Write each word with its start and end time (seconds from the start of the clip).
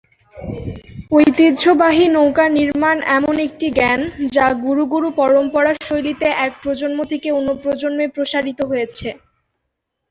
ঐতিহ্যবাহী 1.11 2.05
নৌকা 2.15 2.45
নির্মাণ 2.57 2.97
এমন 3.17 3.35
একটি 3.47 3.67
জ্ঞান, 3.77 4.01
যা 4.35 4.45
‘গুরু-গুরু 4.63 5.09
পরম্পরা’ 5.19 5.71
শৈলীতে 5.81 6.27
এক 6.45 6.53
প্রজন্ম 6.63 6.99
থেকে 7.11 7.27
অন্য 7.37 7.49
প্রজন্মে 7.63 8.05
প্রসারিত 8.15 8.59
হয়েছে। 8.71 9.07